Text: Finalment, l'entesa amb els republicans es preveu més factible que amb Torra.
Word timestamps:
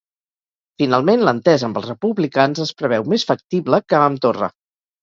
Finalment, 0.81 1.25
l'entesa 1.27 1.69
amb 1.69 1.79
els 1.83 1.91
republicans 1.91 2.65
es 2.67 2.75
preveu 2.81 3.09
més 3.17 3.31
factible 3.33 3.85
que 3.89 4.05
amb 4.09 4.27
Torra. 4.29 4.53